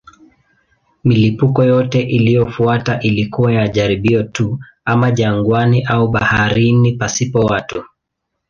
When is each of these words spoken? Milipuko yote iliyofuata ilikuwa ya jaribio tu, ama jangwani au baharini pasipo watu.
Milipuko 1.03 1.63
yote 1.63 2.01
iliyofuata 2.01 2.99
ilikuwa 2.99 3.53
ya 3.53 3.67
jaribio 3.67 4.23
tu, 4.23 4.59
ama 4.85 5.11
jangwani 5.11 5.83
au 5.83 6.07
baharini 6.07 6.91
pasipo 6.91 7.39
watu. 7.39 7.83